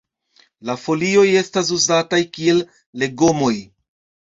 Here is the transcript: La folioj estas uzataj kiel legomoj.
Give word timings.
La 0.69 0.75
folioj 0.83 1.25
estas 1.41 1.69
uzataj 1.77 2.21
kiel 2.39 2.65
legomoj. 3.05 3.55